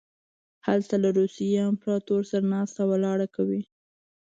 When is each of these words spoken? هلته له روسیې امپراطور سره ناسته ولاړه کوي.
هلته 0.67 0.95
له 1.03 1.09
روسیې 1.19 1.59
امپراطور 1.71 2.21
سره 2.31 2.45
ناسته 2.55 2.81
ولاړه 2.91 3.27
کوي. 3.35 3.61